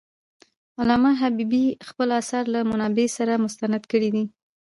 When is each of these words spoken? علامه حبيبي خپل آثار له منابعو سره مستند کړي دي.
علامه 0.79 1.11
حبيبي 1.21 1.65
خپل 1.87 2.07
آثار 2.21 2.43
له 2.53 2.59
منابعو 2.71 3.13
سره 3.17 3.41
مستند 3.43 3.83
کړي 3.91 4.09
دي. 4.15 4.23